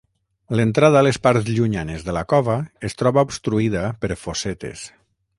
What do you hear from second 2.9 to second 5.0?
troba obstruïda per fossetes.